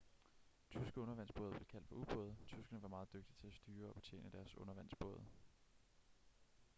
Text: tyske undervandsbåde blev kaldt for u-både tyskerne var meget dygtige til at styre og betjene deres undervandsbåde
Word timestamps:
tyske 0.69 1.01
undervandsbåde 1.01 1.51
blev 1.55 1.65
kaldt 1.65 1.87
for 1.87 1.95
u-både 1.95 2.35
tyskerne 2.47 2.81
var 2.81 2.87
meget 2.89 3.13
dygtige 3.13 3.35
til 3.41 3.47
at 3.47 3.53
styre 3.53 3.89
og 3.89 3.95
betjene 3.95 4.29
deres 4.33 4.57
undervandsbåde 4.57 5.21